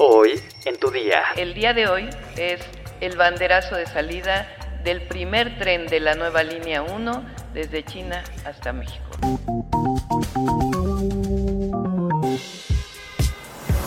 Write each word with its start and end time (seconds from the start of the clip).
Hoy 0.00 0.40
en 0.64 0.76
tu 0.78 0.92
día. 0.92 1.22
El 1.36 1.54
día 1.54 1.74
de 1.74 1.88
hoy 1.88 2.08
es 2.36 2.60
el 3.00 3.16
banderazo 3.16 3.74
de 3.74 3.84
salida 3.84 4.46
del 4.84 5.02
primer 5.02 5.58
tren 5.58 5.88
de 5.88 5.98
la 5.98 6.14
nueva 6.14 6.44
línea 6.44 6.82
1 6.82 7.24
desde 7.52 7.84
China 7.84 8.22
hasta 8.44 8.72
México. 8.72 9.04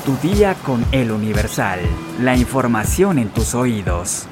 Tu 0.05 0.27
día 0.27 0.55
con 0.65 0.85
el 0.91 1.11
Universal. 1.11 1.79
La 2.19 2.35
información 2.35 3.17
en 3.17 3.29
tus 3.29 3.55
oídos. 3.55 4.25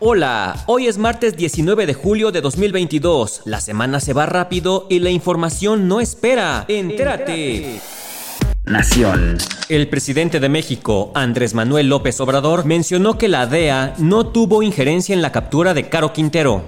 Hola, 0.00 0.56
hoy 0.66 0.88
es 0.88 0.98
martes 0.98 1.36
19 1.36 1.86
de 1.86 1.94
julio 1.94 2.32
de 2.32 2.40
2022. 2.40 3.42
La 3.44 3.60
semana 3.60 4.00
se 4.00 4.12
va 4.12 4.26
rápido 4.26 4.88
y 4.90 4.98
la 4.98 5.10
información 5.10 5.86
no 5.86 6.00
espera. 6.00 6.64
Entérate. 6.66 7.80
Nación. 8.66 9.38
El 9.68 9.88
presidente 9.88 10.40
de 10.40 10.48
México, 10.48 11.12
Andrés 11.14 11.54
Manuel 11.54 11.88
López 11.88 12.20
Obrador, 12.20 12.64
mencionó 12.64 13.16
que 13.16 13.28
la 13.28 13.46
DEA 13.46 13.94
no 13.98 14.26
tuvo 14.26 14.60
injerencia 14.60 15.14
en 15.14 15.22
la 15.22 15.30
captura 15.30 15.72
de 15.72 15.88
Caro 15.88 16.12
Quintero. 16.12 16.64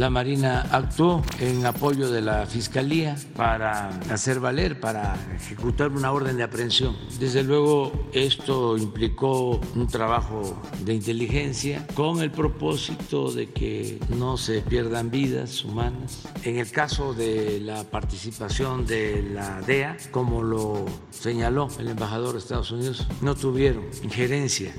La 0.00 0.08
Marina 0.08 0.66
actuó 0.70 1.22
en 1.40 1.66
apoyo 1.66 2.10
de 2.10 2.22
la 2.22 2.46
Fiscalía 2.46 3.16
para 3.36 3.90
hacer 4.10 4.40
valer, 4.40 4.80
para 4.80 5.14
ejecutar 5.36 5.90
una 5.90 6.10
orden 6.10 6.38
de 6.38 6.42
aprehensión. 6.42 6.96
Desde 7.18 7.42
luego, 7.42 7.92
esto 8.14 8.78
implicó 8.78 9.60
un 9.74 9.86
trabajo 9.88 10.58
de 10.86 10.94
inteligencia 10.94 11.86
con 11.92 12.22
el 12.22 12.30
propósito 12.30 13.30
de 13.30 13.50
que 13.50 14.00
no 14.08 14.38
se 14.38 14.62
pierdan 14.62 15.10
vidas 15.10 15.66
humanas. 15.66 16.22
En 16.44 16.58
el 16.58 16.70
caso 16.70 17.12
de 17.12 17.60
la 17.60 17.84
participación 17.84 18.86
de 18.86 19.22
la 19.34 19.60
DEA, 19.60 19.98
como 20.10 20.42
lo 20.42 20.86
señaló 21.10 21.68
el 21.78 21.88
embajador 21.88 22.32
de 22.32 22.38
Estados 22.38 22.70
Unidos, 22.70 23.06
no 23.20 23.34
tuvieron 23.34 23.84
injerencia. 24.02 24.72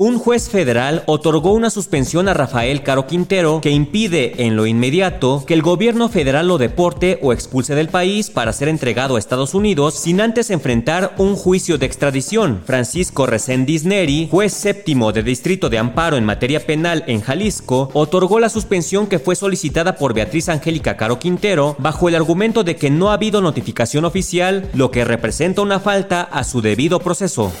Un 0.00 0.20
juez 0.20 0.48
federal 0.48 1.02
otorgó 1.06 1.52
una 1.54 1.70
suspensión 1.70 2.28
a 2.28 2.34
Rafael 2.34 2.84
Caro 2.84 3.08
Quintero 3.08 3.60
que 3.60 3.70
impide 3.70 4.37
en 4.38 4.56
lo 4.56 4.66
inmediato 4.66 5.44
que 5.46 5.52
el 5.52 5.62
gobierno 5.62 6.08
federal 6.08 6.48
lo 6.48 6.56
deporte 6.56 7.18
o 7.20 7.32
expulse 7.32 7.74
del 7.74 7.88
país 7.88 8.30
para 8.30 8.52
ser 8.52 8.68
entregado 8.68 9.16
a 9.16 9.18
Estados 9.18 9.54
Unidos 9.54 9.94
sin 9.94 10.20
antes 10.20 10.50
enfrentar 10.50 11.14
un 11.18 11.36
juicio 11.36 11.76
de 11.76 11.86
extradición. 11.86 12.62
Francisco 12.64 13.26
Reséndiz 13.26 13.84
Neri, 13.84 14.28
juez 14.30 14.52
séptimo 14.52 15.12
de 15.12 15.22
Distrito 15.22 15.68
de 15.68 15.78
Amparo 15.78 16.16
en 16.16 16.24
materia 16.24 16.64
penal 16.64 17.04
en 17.06 17.20
Jalisco, 17.20 17.90
otorgó 17.92 18.40
la 18.40 18.48
suspensión 18.48 19.06
que 19.06 19.18
fue 19.18 19.36
solicitada 19.36 19.96
por 19.96 20.14
Beatriz 20.14 20.48
Angélica 20.48 20.96
Caro 20.96 21.18
Quintero 21.18 21.76
bajo 21.78 22.08
el 22.08 22.14
argumento 22.14 22.64
de 22.64 22.76
que 22.76 22.90
no 22.90 23.10
ha 23.10 23.14
habido 23.14 23.40
notificación 23.40 24.04
oficial, 24.04 24.70
lo 24.72 24.90
que 24.90 25.04
representa 25.04 25.62
una 25.62 25.80
falta 25.80 26.22
a 26.22 26.44
su 26.44 26.62
debido 26.62 27.00
proceso. 27.00 27.52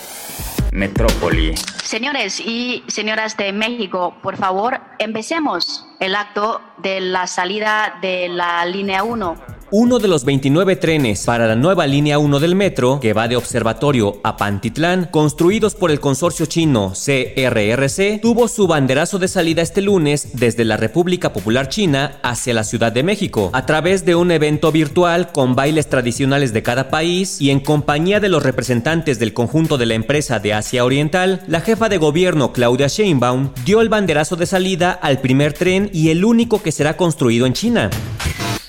Metrópoli. 0.72 1.54
Señores 1.88 2.38
y 2.38 2.84
señoras 2.86 3.38
de 3.38 3.50
México, 3.50 4.14
por 4.22 4.36
favor, 4.36 4.78
empecemos 4.98 5.86
el 6.00 6.16
acto 6.16 6.60
de 6.76 7.00
la 7.00 7.26
salida 7.26 7.98
de 8.02 8.28
la 8.28 8.66
línea 8.66 9.04
1 9.04 9.57
uno 9.70 9.98
de 9.98 10.08
los 10.08 10.24
29 10.24 10.76
trenes 10.76 11.24
para 11.24 11.46
la 11.46 11.54
nueva 11.54 11.86
línea 11.86 12.18
1 12.18 12.40
del 12.40 12.54
metro, 12.54 13.00
que 13.00 13.12
va 13.12 13.28
de 13.28 13.36
Observatorio 13.36 14.18
a 14.24 14.36
Pantitlán, 14.36 15.08
construidos 15.10 15.74
por 15.74 15.90
el 15.90 16.00
consorcio 16.00 16.46
chino 16.46 16.92
CRRC, 16.94 18.20
tuvo 18.22 18.48
su 18.48 18.66
banderazo 18.66 19.18
de 19.18 19.28
salida 19.28 19.62
este 19.62 19.82
lunes 19.82 20.30
desde 20.38 20.64
la 20.64 20.76
República 20.76 21.32
Popular 21.32 21.68
China 21.68 22.18
hacia 22.22 22.54
la 22.54 22.64
Ciudad 22.64 22.92
de 22.92 23.02
México, 23.02 23.50
a 23.52 23.66
través 23.66 24.04
de 24.04 24.14
un 24.14 24.30
evento 24.30 24.72
virtual 24.72 25.32
con 25.32 25.54
bailes 25.54 25.88
tradicionales 25.88 26.52
de 26.52 26.62
cada 26.62 26.88
país 26.88 27.40
y 27.40 27.50
en 27.50 27.60
compañía 27.60 28.20
de 28.20 28.30
los 28.30 28.42
representantes 28.42 29.18
del 29.18 29.34
conjunto 29.34 29.76
de 29.76 29.86
la 29.86 29.94
empresa 29.94 30.38
de 30.38 30.54
Asia 30.54 30.84
Oriental, 30.84 31.42
la 31.46 31.60
jefa 31.60 31.88
de 31.88 31.98
gobierno 31.98 32.52
Claudia 32.52 32.86
Sheinbaum 32.86 33.50
dio 33.64 33.80
el 33.80 33.88
banderazo 33.88 34.36
de 34.36 34.46
salida 34.46 34.92
al 34.92 35.20
primer 35.20 35.52
tren 35.52 35.90
y 35.92 36.08
el 36.08 36.24
único 36.24 36.62
que 36.62 36.72
será 36.72 36.96
construido 36.96 37.46
en 37.46 37.52
China. 37.52 37.90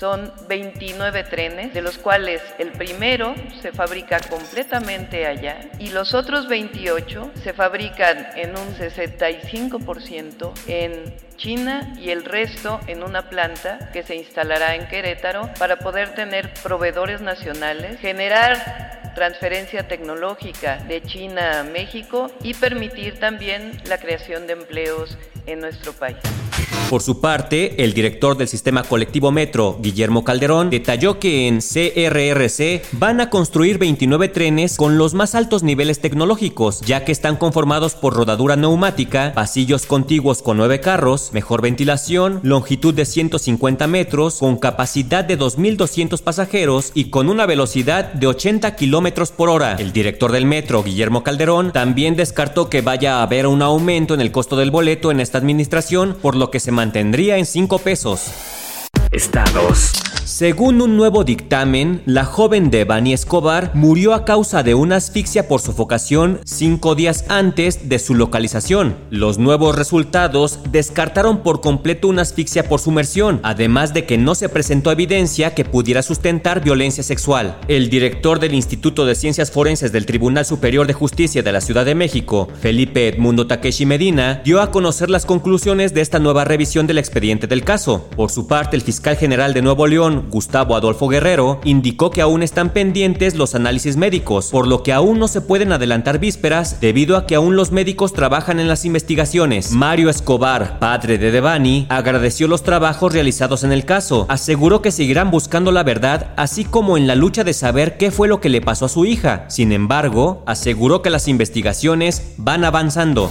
Son 0.00 0.32
29 0.48 1.24
trenes, 1.24 1.74
de 1.74 1.82
los 1.82 1.98
cuales 1.98 2.40
el 2.58 2.72
primero 2.72 3.34
se 3.60 3.70
fabrica 3.70 4.18
completamente 4.18 5.26
allá 5.26 5.60
y 5.78 5.90
los 5.90 6.14
otros 6.14 6.48
28 6.48 7.32
se 7.44 7.52
fabrican 7.52 8.28
en 8.34 8.56
un 8.56 8.74
65% 8.78 10.52
en 10.68 11.14
China 11.36 11.92
y 11.98 12.08
el 12.08 12.24
resto 12.24 12.80
en 12.86 13.02
una 13.02 13.28
planta 13.28 13.90
que 13.92 14.02
se 14.02 14.16
instalará 14.16 14.74
en 14.74 14.88
Querétaro 14.88 15.50
para 15.58 15.80
poder 15.80 16.14
tener 16.14 16.50
proveedores 16.62 17.20
nacionales, 17.20 18.00
generar 18.00 19.12
transferencia 19.14 19.86
tecnológica 19.86 20.78
de 20.78 21.02
China 21.02 21.60
a 21.60 21.64
México 21.64 22.30
y 22.42 22.54
permitir 22.54 23.20
también 23.20 23.78
la 23.84 23.98
creación 23.98 24.46
de 24.46 24.54
empleos 24.54 25.18
en 25.44 25.60
nuestro 25.60 25.92
país. 25.92 26.16
Por 26.90 27.02
su 27.02 27.20
parte, 27.20 27.84
el 27.84 27.94
director 27.94 28.36
del 28.36 28.48
sistema 28.48 28.82
colectivo 28.82 29.30
Metro, 29.30 29.78
Guillermo 29.80 30.24
Calderón, 30.24 30.70
detalló 30.70 31.20
que 31.20 31.46
en 31.46 31.60
CRRC 31.60 32.82
van 32.98 33.20
a 33.20 33.30
construir 33.30 33.78
29 33.78 34.26
trenes 34.28 34.76
con 34.76 34.98
los 34.98 35.14
más 35.14 35.36
altos 35.36 35.62
niveles 35.62 36.00
tecnológicos, 36.00 36.80
ya 36.80 37.04
que 37.04 37.12
están 37.12 37.36
conformados 37.36 37.94
por 37.94 38.14
rodadura 38.14 38.56
neumática, 38.56 39.30
pasillos 39.36 39.86
contiguos 39.86 40.42
con 40.42 40.56
9 40.56 40.80
carros, 40.80 41.30
mejor 41.32 41.62
ventilación, 41.62 42.40
longitud 42.42 42.92
de 42.92 43.04
150 43.04 43.86
metros, 43.86 44.38
con 44.38 44.56
capacidad 44.56 45.24
de 45.24 45.38
2.200 45.38 46.20
pasajeros 46.22 46.90
y 46.94 47.04
con 47.10 47.28
una 47.28 47.46
velocidad 47.46 48.12
de 48.14 48.26
80 48.26 48.74
kilómetros 48.74 49.30
por 49.30 49.48
hora. 49.48 49.76
El 49.78 49.92
director 49.92 50.32
del 50.32 50.44
metro, 50.44 50.82
Guillermo 50.82 51.22
Calderón, 51.22 51.70
también 51.70 52.16
descartó 52.16 52.68
que 52.68 52.82
vaya 52.82 53.18
a 53.18 53.22
haber 53.22 53.46
un 53.46 53.62
aumento 53.62 54.14
en 54.14 54.20
el 54.20 54.32
costo 54.32 54.56
del 54.56 54.72
boleto 54.72 55.12
en 55.12 55.20
esta 55.20 55.38
administración, 55.38 56.16
por 56.20 56.34
lo 56.34 56.49
que 56.50 56.60
se 56.60 56.72
mantendría 56.72 57.36
en 57.38 57.46
5 57.46 57.78
pesos. 57.78 58.59
Estados. 59.12 59.92
Según 60.24 60.80
un 60.80 60.96
nuevo 60.96 61.24
dictamen, 61.24 62.02
la 62.06 62.24
joven 62.24 62.70
de 62.70 62.84
Bani 62.84 63.12
Escobar 63.12 63.72
murió 63.74 64.14
a 64.14 64.24
causa 64.24 64.62
de 64.62 64.74
una 64.74 64.96
asfixia 64.96 65.48
por 65.48 65.60
sofocación 65.60 66.38
cinco 66.44 66.94
días 66.94 67.24
antes 67.28 67.88
de 67.88 67.98
su 67.98 68.14
localización. 68.14 68.94
Los 69.10 69.38
nuevos 69.38 69.74
resultados 69.74 70.60
descartaron 70.70 71.42
por 71.42 71.60
completo 71.60 72.06
una 72.06 72.22
asfixia 72.22 72.68
por 72.68 72.78
sumersión, 72.78 73.40
además 73.42 73.92
de 73.92 74.06
que 74.06 74.18
no 74.18 74.36
se 74.36 74.48
presentó 74.48 74.92
evidencia 74.92 75.52
que 75.52 75.64
pudiera 75.64 76.02
sustentar 76.02 76.62
violencia 76.62 77.02
sexual. 77.02 77.58
El 77.66 77.90
director 77.90 78.38
del 78.38 78.54
Instituto 78.54 79.06
de 79.06 79.16
Ciencias 79.16 79.50
Forenses 79.50 79.90
del 79.90 80.06
Tribunal 80.06 80.46
Superior 80.46 80.86
de 80.86 80.92
Justicia 80.92 81.42
de 81.42 81.52
la 81.52 81.60
Ciudad 81.60 81.84
de 81.84 81.96
México, 81.96 82.46
Felipe 82.60 83.08
Edmundo 83.08 83.48
Takeshi 83.48 83.84
Medina, 83.84 84.42
dio 84.44 84.60
a 84.60 84.70
conocer 84.70 85.10
las 85.10 85.26
conclusiones 85.26 85.92
de 85.92 86.02
esta 86.02 86.20
nueva 86.20 86.44
revisión 86.44 86.86
del 86.86 86.98
expediente 86.98 87.48
del 87.48 87.64
caso. 87.64 88.08
Por 88.14 88.30
su 88.30 88.46
parte, 88.46 88.76
el 88.76 88.82
fiscal 88.82 88.99
general 89.02 89.54
de 89.54 89.62
Nuevo 89.62 89.86
León, 89.86 90.26
Gustavo 90.30 90.76
Adolfo 90.76 91.08
Guerrero, 91.08 91.60
indicó 91.64 92.10
que 92.10 92.20
aún 92.20 92.42
están 92.42 92.70
pendientes 92.70 93.34
los 93.34 93.54
análisis 93.54 93.96
médicos, 93.96 94.50
por 94.50 94.66
lo 94.66 94.82
que 94.82 94.92
aún 94.92 95.18
no 95.18 95.28
se 95.28 95.40
pueden 95.40 95.72
adelantar 95.72 96.18
vísperas 96.18 96.80
debido 96.80 97.16
a 97.16 97.26
que 97.26 97.34
aún 97.34 97.56
los 97.56 97.72
médicos 97.72 98.12
trabajan 98.12 98.60
en 98.60 98.68
las 98.68 98.84
investigaciones. 98.84 99.72
Mario 99.72 100.10
Escobar, 100.10 100.78
padre 100.78 101.18
de 101.18 101.30
Devani, 101.30 101.86
agradeció 101.88 102.46
los 102.48 102.62
trabajos 102.62 103.12
realizados 103.12 103.64
en 103.64 103.72
el 103.72 103.84
caso, 103.84 104.26
aseguró 104.28 104.82
que 104.82 104.92
seguirán 104.92 105.30
buscando 105.30 105.72
la 105.72 105.82
verdad, 105.82 106.32
así 106.36 106.64
como 106.64 106.96
en 106.96 107.06
la 107.06 107.14
lucha 107.14 107.44
de 107.44 107.54
saber 107.54 107.96
qué 107.96 108.10
fue 108.10 108.28
lo 108.28 108.40
que 108.40 108.48
le 108.48 108.60
pasó 108.60 108.84
a 108.84 108.88
su 108.88 109.04
hija. 109.04 109.44
Sin 109.48 109.72
embargo, 109.72 110.42
aseguró 110.46 111.02
que 111.02 111.10
las 111.10 111.28
investigaciones 111.28 112.34
van 112.36 112.64
avanzando. 112.64 113.30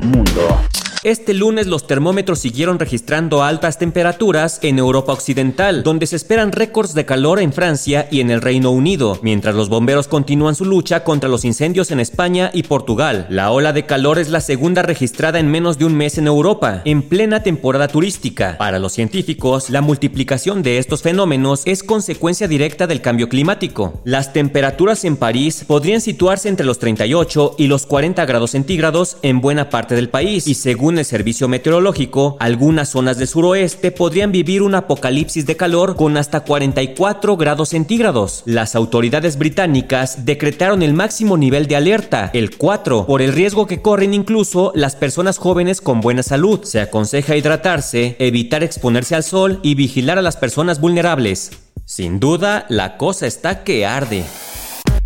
Mundo. 0.00 0.58
Este 1.08 1.32
lunes 1.32 1.66
los 1.66 1.86
termómetros 1.86 2.38
siguieron 2.40 2.78
registrando 2.78 3.42
altas 3.42 3.78
temperaturas 3.78 4.58
en 4.60 4.78
Europa 4.78 5.14
Occidental, 5.14 5.82
donde 5.82 6.06
se 6.06 6.16
esperan 6.16 6.52
récords 6.52 6.92
de 6.92 7.06
calor 7.06 7.40
en 7.40 7.54
Francia 7.54 8.06
y 8.10 8.20
en 8.20 8.30
el 8.30 8.42
Reino 8.42 8.72
Unido, 8.72 9.18
mientras 9.22 9.54
los 9.54 9.70
bomberos 9.70 10.06
continúan 10.06 10.54
su 10.54 10.66
lucha 10.66 11.04
contra 11.04 11.30
los 11.30 11.46
incendios 11.46 11.90
en 11.92 12.00
España 12.00 12.50
y 12.52 12.64
Portugal. 12.64 13.26
La 13.30 13.52
ola 13.52 13.72
de 13.72 13.86
calor 13.86 14.18
es 14.18 14.28
la 14.28 14.42
segunda 14.42 14.82
registrada 14.82 15.38
en 15.38 15.50
menos 15.50 15.78
de 15.78 15.86
un 15.86 15.96
mes 15.96 16.18
en 16.18 16.26
Europa, 16.26 16.82
en 16.84 17.00
plena 17.00 17.42
temporada 17.42 17.88
turística. 17.88 18.58
Para 18.58 18.78
los 18.78 18.92
científicos, 18.92 19.70
la 19.70 19.80
multiplicación 19.80 20.62
de 20.62 20.76
estos 20.76 21.00
fenómenos 21.00 21.62
es 21.64 21.82
consecuencia 21.82 22.48
directa 22.48 22.86
del 22.86 23.00
cambio 23.00 23.30
climático. 23.30 24.02
Las 24.04 24.34
temperaturas 24.34 25.06
en 25.06 25.16
París 25.16 25.64
podrían 25.66 26.02
situarse 26.02 26.50
entre 26.50 26.66
los 26.66 26.78
38 26.78 27.54
y 27.56 27.66
los 27.68 27.86
40 27.86 28.26
grados 28.26 28.50
centígrados 28.50 29.16
en 29.22 29.40
buena 29.40 29.70
parte 29.70 29.94
del 29.94 30.10
país, 30.10 30.46
y 30.46 30.52
según 30.52 30.97
el 30.98 31.04
servicio 31.04 31.48
meteorológico, 31.48 32.36
algunas 32.40 32.90
zonas 32.90 33.18
del 33.18 33.28
suroeste 33.28 33.90
podrían 33.90 34.32
vivir 34.32 34.62
un 34.62 34.74
apocalipsis 34.74 35.46
de 35.46 35.56
calor 35.56 35.96
con 35.96 36.16
hasta 36.16 36.40
44 36.40 37.36
grados 37.36 37.70
centígrados. 37.70 38.42
Las 38.44 38.74
autoridades 38.74 39.38
británicas 39.38 40.24
decretaron 40.24 40.82
el 40.82 40.94
máximo 40.94 41.36
nivel 41.36 41.66
de 41.66 41.76
alerta, 41.76 42.30
el 42.34 42.56
4, 42.56 43.06
por 43.06 43.22
el 43.22 43.32
riesgo 43.32 43.66
que 43.66 43.80
corren 43.80 44.14
incluso 44.14 44.72
las 44.74 44.96
personas 44.96 45.38
jóvenes 45.38 45.80
con 45.80 46.00
buena 46.00 46.22
salud. 46.22 46.64
Se 46.64 46.80
aconseja 46.80 47.36
hidratarse, 47.36 48.16
evitar 48.18 48.62
exponerse 48.62 49.14
al 49.14 49.22
sol 49.22 49.60
y 49.62 49.74
vigilar 49.74 50.18
a 50.18 50.22
las 50.22 50.36
personas 50.36 50.80
vulnerables. 50.80 51.52
Sin 51.84 52.20
duda, 52.20 52.66
la 52.68 52.96
cosa 52.96 53.26
está 53.26 53.64
que 53.64 53.86
arde. 53.86 54.24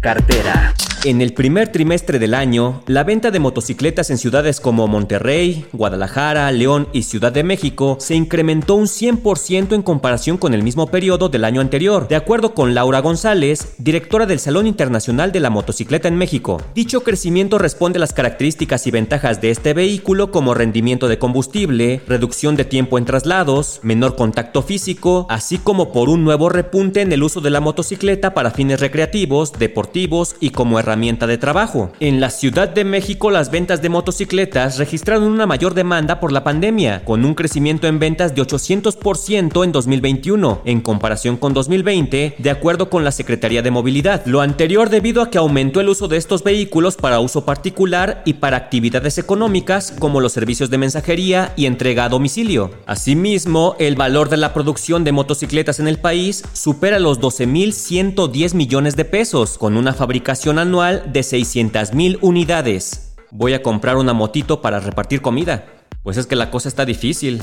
Cartera. 0.00 0.74
En 1.04 1.20
el 1.20 1.32
primer 1.32 1.72
trimestre 1.72 2.20
del 2.20 2.32
año, 2.32 2.84
la 2.86 3.02
venta 3.02 3.32
de 3.32 3.40
motocicletas 3.40 4.10
en 4.10 4.18
ciudades 4.18 4.60
como 4.60 4.86
Monterrey, 4.86 5.66
Guadalajara, 5.72 6.48
León 6.52 6.86
y 6.92 7.02
Ciudad 7.02 7.32
de 7.32 7.42
México 7.42 7.96
se 7.98 8.14
incrementó 8.14 8.76
un 8.76 8.86
100% 8.86 9.74
en 9.74 9.82
comparación 9.82 10.36
con 10.36 10.54
el 10.54 10.62
mismo 10.62 10.86
periodo 10.86 11.28
del 11.28 11.44
año 11.44 11.60
anterior, 11.60 12.06
de 12.06 12.14
acuerdo 12.14 12.54
con 12.54 12.72
Laura 12.72 13.00
González, 13.00 13.74
directora 13.78 14.26
del 14.26 14.38
Salón 14.38 14.68
Internacional 14.68 15.32
de 15.32 15.40
la 15.40 15.50
Motocicleta 15.50 16.06
en 16.06 16.14
México. 16.14 16.62
Dicho 16.72 17.02
crecimiento 17.02 17.58
responde 17.58 17.96
a 17.96 18.00
las 18.00 18.12
características 18.12 18.86
y 18.86 18.92
ventajas 18.92 19.40
de 19.40 19.50
este 19.50 19.74
vehículo 19.74 20.30
como 20.30 20.54
rendimiento 20.54 21.08
de 21.08 21.18
combustible, 21.18 22.00
reducción 22.06 22.54
de 22.54 22.64
tiempo 22.64 22.96
en 22.96 23.06
traslados, 23.06 23.80
menor 23.82 24.14
contacto 24.14 24.62
físico, 24.62 25.26
así 25.28 25.58
como 25.58 25.90
por 25.90 26.08
un 26.08 26.22
nuevo 26.22 26.48
repunte 26.48 27.00
en 27.00 27.10
el 27.10 27.24
uso 27.24 27.40
de 27.40 27.50
la 27.50 27.58
motocicleta 27.58 28.34
para 28.34 28.52
fines 28.52 28.78
recreativos, 28.78 29.52
deportivos 29.54 30.36
y 30.38 30.50
como 30.50 30.78
herramienta 30.78 30.91
herramienta 30.92 31.26
de 31.26 31.38
trabajo. 31.38 31.90
En 32.00 32.20
la 32.20 32.28
Ciudad 32.28 32.68
de 32.68 32.84
México 32.84 33.30
las 33.30 33.50
ventas 33.50 33.80
de 33.80 33.88
motocicletas 33.88 34.76
registraron 34.76 35.22
una 35.22 35.46
mayor 35.46 35.72
demanda 35.72 36.20
por 36.20 36.32
la 36.32 36.44
pandemia, 36.44 37.02
con 37.06 37.24
un 37.24 37.34
crecimiento 37.34 37.86
en 37.86 37.98
ventas 37.98 38.34
de 38.34 38.42
800% 38.42 39.64
en 39.64 39.72
2021, 39.72 40.60
en 40.66 40.82
comparación 40.82 41.38
con 41.38 41.54
2020, 41.54 42.34
de 42.36 42.50
acuerdo 42.50 42.90
con 42.90 43.04
la 43.04 43.10
Secretaría 43.10 43.62
de 43.62 43.70
Movilidad. 43.70 44.26
Lo 44.26 44.42
anterior 44.42 44.90
debido 44.90 45.22
a 45.22 45.30
que 45.30 45.38
aumentó 45.38 45.80
el 45.80 45.88
uso 45.88 46.08
de 46.08 46.18
estos 46.18 46.44
vehículos 46.44 46.96
para 46.96 47.20
uso 47.20 47.46
particular 47.46 48.22
y 48.26 48.34
para 48.34 48.58
actividades 48.58 49.16
económicas 49.16 49.94
como 49.98 50.20
los 50.20 50.32
servicios 50.32 50.68
de 50.68 50.76
mensajería 50.76 51.54
y 51.56 51.64
entrega 51.64 52.04
a 52.04 52.10
domicilio. 52.10 52.70
Asimismo, 52.84 53.76
el 53.78 53.96
valor 53.96 54.28
de 54.28 54.36
la 54.36 54.52
producción 54.52 55.04
de 55.04 55.12
motocicletas 55.12 55.80
en 55.80 55.88
el 55.88 55.98
país 55.98 56.44
supera 56.52 56.98
los 56.98 57.18
12.110 57.18 58.54
millones 58.54 58.94
de 58.94 59.06
pesos, 59.06 59.56
con 59.56 59.78
una 59.78 59.94
fabricación 59.94 60.58
anual 60.58 60.81
de 60.90 61.22
600 61.22 61.94
mil 61.94 62.18
unidades. 62.20 63.14
Voy 63.30 63.54
a 63.54 63.62
comprar 63.62 63.96
una 63.96 64.12
motito 64.12 64.60
para 64.60 64.80
repartir 64.80 65.22
comida. 65.22 65.64
Pues 66.02 66.16
es 66.16 66.26
que 66.26 66.36
la 66.36 66.50
cosa 66.50 66.68
está 66.68 66.84
difícil. 66.84 67.40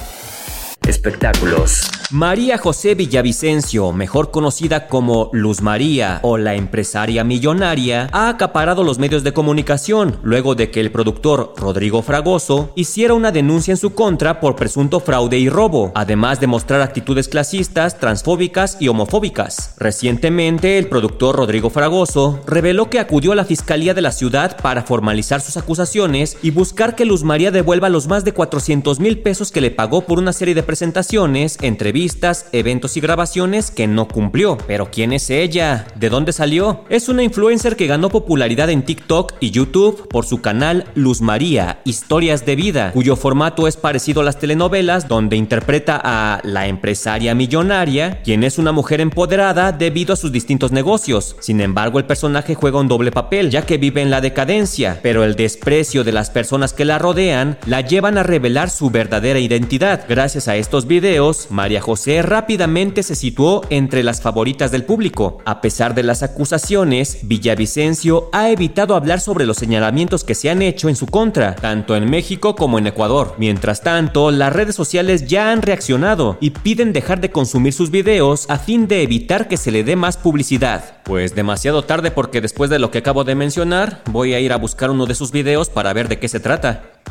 Espectáculos. 0.89 1.91
María 2.11 2.57
José 2.57 2.95
Villavicencio, 2.95 3.91
mejor 3.91 4.31
conocida 4.31 4.87
como 4.87 5.29
Luz 5.31 5.61
María 5.61 6.19
o 6.23 6.39
la 6.39 6.55
empresaria 6.55 7.23
millonaria, 7.23 8.09
ha 8.11 8.29
acaparado 8.29 8.83
los 8.83 8.97
medios 8.97 9.23
de 9.23 9.31
comunicación 9.31 10.17
luego 10.23 10.55
de 10.55 10.71
que 10.71 10.79
el 10.79 10.91
productor 10.91 11.53
Rodrigo 11.55 12.01
Fragoso 12.01 12.71
hiciera 12.73 13.13
una 13.13 13.31
denuncia 13.31 13.73
en 13.73 13.77
su 13.77 13.93
contra 13.93 14.39
por 14.39 14.55
presunto 14.55 14.99
fraude 14.99 15.37
y 15.37 15.49
robo, 15.49 15.91
además 15.93 16.39
de 16.39 16.47
mostrar 16.47 16.81
actitudes 16.81 17.27
clasistas, 17.27 17.99
transfóbicas 17.99 18.77
y 18.79 18.87
homofóbicas. 18.87 19.75
Recientemente, 19.77 20.79
el 20.79 20.87
productor 20.87 21.35
Rodrigo 21.35 21.69
Fragoso 21.69 22.41
reveló 22.47 22.89
que 22.89 22.97
acudió 22.97 23.33
a 23.33 23.35
la 23.35 23.45
Fiscalía 23.45 23.93
de 23.93 24.01
la 24.01 24.11
ciudad 24.11 24.57
para 24.57 24.81
formalizar 24.81 25.41
sus 25.41 25.57
acusaciones 25.57 26.37
y 26.41 26.49
buscar 26.49 26.95
que 26.95 27.05
Luz 27.05 27.23
María 27.23 27.51
devuelva 27.51 27.87
los 27.89 28.07
más 28.07 28.25
de 28.25 28.33
400 28.33 28.99
mil 28.99 29.19
pesos 29.19 29.51
que 29.51 29.61
le 29.61 29.69
pagó 29.69 30.01
por 30.01 30.17
una 30.17 30.33
serie 30.33 30.55
de 30.55 30.63
entrevistas, 30.81 32.47
eventos 32.51 32.97
y 32.97 33.01
grabaciones 33.01 33.71
que 33.71 33.87
no 33.87 34.07
cumplió. 34.07 34.57
Pero 34.67 34.89
¿quién 34.91 35.13
es 35.13 35.29
ella? 35.29 35.87
¿De 35.95 36.09
dónde 36.09 36.33
salió? 36.33 36.85
Es 36.89 37.09
una 37.09 37.23
influencer 37.23 37.75
que 37.75 37.87
ganó 37.87 38.09
popularidad 38.09 38.69
en 38.69 38.83
TikTok 38.83 39.33
y 39.39 39.51
YouTube 39.51 40.07
por 40.09 40.25
su 40.25 40.41
canal 40.41 40.85
Luz 40.95 41.21
María, 41.21 41.79
Historias 41.85 42.45
de 42.45 42.55
Vida, 42.55 42.91
cuyo 42.93 43.15
formato 43.15 43.67
es 43.67 43.77
parecido 43.77 44.21
a 44.21 44.23
las 44.23 44.39
telenovelas 44.39 45.07
donde 45.07 45.35
interpreta 45.35 45.99
a 46.03 46.41
la 46.43 46.67
empresaria 46.67 47.35
millonaria, 47.35 48.21
quien 48.23 48.43
es 48.43 48.57
una 48.57 48.71
mujer 48.71 49.01
empoderada 49.01 49.71
debido 49.71 50.13
a 50.13 50.17
sus 50.17 50.31
distintos 50.31 50.71
negocios. 50.71 51.35
Sin 51.39 51.61
embargo, 51.61 51.99
el 51.99 52.05
personaje 52.05 52.55
juega 52.55 52.79
un 52.79 52.87
doble 52.87 53.11
papel, 53.11 53.49
ya 53.49 53.65
que 53.65 53.77
vive 53.77 54.01
en 54.01 54.11
la 54.11 54.21
decadencia, 54.21 54.99
pero 55.01 55.23
el 55.23 55.35
desprecio 55.35 56.03
de 56.03 56.11
las 56.11 56.29
personas 56.29 56.73
que 56.73 56.85
la 56.85 56.99
rodean 56.99 57.57
la 57.65 57.81
llevan 57.81 58.17
a 58.17 58.23
revelar 58.23 58.69
su 58.69 58.89
verdadera 58.89 59.39
identidad. 59.39 60.05
Gracias 60.07 60.47
a 60.47 60.55
estos 60.69 60.85
videos, 60.85 61.47
María 61.49 61.81
José 61.81 62.21
rápidamente 62.21 63.01
se 63.01 63.15
situó 63.15 63.63
entre 63.71 64.03
las 64.03 64.21
favoritas 64.21 64.69
del 64.69 64.83
público. 64.83 65.39
A 65.43 65.61
pesar 65.61 65.95
de 65.95 66.03
las 66.03 66.21
acusaciones, 66.21 67.21
Villavicencio 67.23 68.29
ha 68.33 68.51
evitado 68.51 68.93
hablar 68.93 69.19
sobre 69.19 69.47
los 69.47 69.57
señalamientos 69.57 70.23
que 70.23 70.35
se 70.35 70.51
han 70.51 70.61
hecho 70.61 70.87
en 70.87 70.95
su 70.95 71.07
contra, 71.07 71.55
tanto 71.55 71.95
en 71.95 72.07
México 72.07 72.55
como 72.55 72.77
en 72.77 72.85
Ecuador. 72.85 73.33
Mientras 73.39 73.81
tanto, 73.81 74.29
las 74.29 74.53
redes 74.53 74.75
sociales 74.75 75.25
ya 75.25 75.51
han 75.51 75.63
reaccionado 75.63 76.37
y 76.39 76.51
piden 76.51 76.93
dejar 76.93 77.19
de 77.19 77.31
consumir 77.31 77.73
sus 77.73 77.89
videos 77.89 78.47
a 78.47 78.59
fin 78.59 78.87
de 78.87 79.01
evitar 79.01 79.47
que 79.47 79.57
se 79.57 79.71
le 79.71 79.83
dé 79.83 79.95
más 79.95 80.17
publicidad. 80.17 80.97
Pues 81.03 81.33
demasiado 81.33 81.81
tarde 81.81 82.11
porque 82.11 82.41
después 82.41 82.69
de 82.69 82.77
lo 82.77 82.91
que 82.91 82.99
acabo 82.99 83.23
de 83.23 83.33
mencionar, 83.33 84.03
voy 84.11 84.35
a 84.35 84.39
ir 84.39 84.53
a 84.53 84.57
buscar 84.57 84.91
uno 84.91 85.07
de 85.07 85.15
sus 85.15 85.31
videos 85.31 85.67
para 85.67 85.93
ver 85.93 86.09
de 86.09 86.19
qué 86.19 86.27
se 86.27 86.39
trata. 86.39 87.01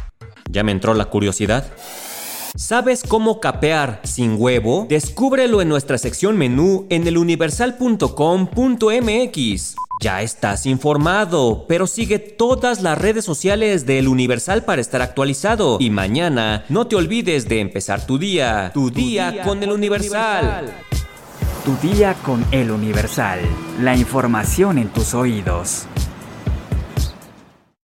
Ya 0.49 0.63
me 0.63 0.71
entró 0.71 0.95
la 0.95 1.07
curiosidad. 1.07 1.67
¿Sabes 2.59 3.05
cómo 3.07 3.39
capear 3.39 4.01
sin 4.03 4.35
huevo? 4.37 4.87
Descúbrelo 4.89 5.63
en 5.63 5.69
nuestra 5.69 5.97
sección 5.97 6.37
menú 6.37 6.89
en 6.91 7.07
eluniversal.com.mx. 7.07 9.77
Ya 10.03 10.23
estás 10.23 10.67
informado, 10.67 11.67
pero 11.69 11.87
sigue 11.87 12.19
todas 12.19 12.83
las 12.83 12.99
redes 12.99 13.25
sociales 13.25 13.87
de 13.87 14.01
El 14.01 14.09
Universal 14.09 14.65
para 14.65 14.81
estar 14.81 15.03
actualizado. 15.03 15.77
Y 15.79 15.91
mañana 15.91 16.65
no 16.69 16.89
te 16.89 16.97
olvides 16.97 17.49
de 17.49 17.61
empezar 17.61 18.05
tu 18.05 18.19
día, 18.19 18.73
tu, 18.75 18.91
día, 18.91 19.43
con 19.45 19.63
El 19.63 19.71
Universal. 19.71 20.75
Tu 21.65 21.77
día 21.87 22.17
con 22.25 22.45
El 22.51 22.73
Universal. 22.73 23.39
La 23.81 23.97
información 23.97 24.79
en 24.79 24.89
tus 24.89 25.15
oídos. 25.15 25.87